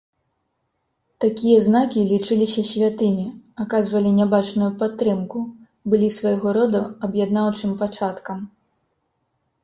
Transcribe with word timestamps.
Такія 1.23 1.57
знакі 1.65 2.05
лічыліся 2.11 2.61
святымі, 2.69 3.25
аказвалі 3.63 4.13
нябачную 4.19 4.69
падтрымку, 4.79 5.39
былі 5.95 6.09
свайго 6.17 6.55
роду 6.59 6.81
аб'яднаўчым 7.09 7.71
пачаткам. 7.83 8.39